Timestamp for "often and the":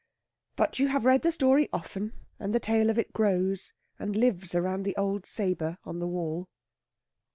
1.71-2.59